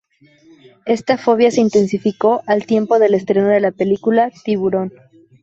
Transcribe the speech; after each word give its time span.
Esta 0.87 1.19
fobia 1.19 1.51
se 1.51 1.61
intensificó 1.61 2.41
al 2.47 2.65
tiempo 2.65 2.97
del 2.97 3.13
estreno 3.13 3.49
de 3.49 3.59
la 3.59 3.71
película 3.71 4.31
"Tiburón". 4.43 4.91